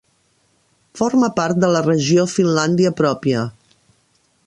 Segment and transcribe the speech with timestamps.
[1.01, 3.49] Forma part de la regió Finlàndia Pròpia.